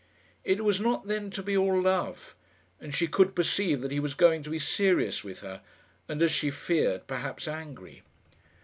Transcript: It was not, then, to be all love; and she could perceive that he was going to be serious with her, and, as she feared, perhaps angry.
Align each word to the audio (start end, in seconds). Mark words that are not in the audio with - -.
It 0.43 0.63
was 0.65 0.81
not, 0.81 1.05
then, 1.05 1.29
to 1.29 1.43
be 1.43 1.55
all 1.55 1.79
love; 1.79 2.33
and 2.79 2.91
she 2.91 3.05
could 3.05 3.35
perceive 3.35 3.81
that 3.81 3.91
he 3.91 3.99
was 3.99 4.15
going 4.15 4.41
to 4.41 4.49
be 4.49 4.57
serious 4.57 5.23
with 5.23 5.41
her, 5.41 5.61
and, 6.07 6.23
as 6.23 6.31
she 6.31 6.49
feared, 6.49 7.05
perhaps 7.05 7.47
angry. 7.47 8.01